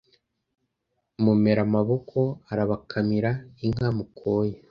[1.23, 2.19] Mumera amaboko
[2.51, 3.31] arabakamira
[3.65, 4.55] Inka mukoye